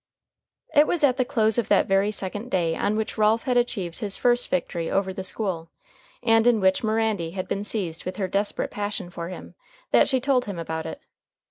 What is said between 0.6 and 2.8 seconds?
It was at the close of that very second day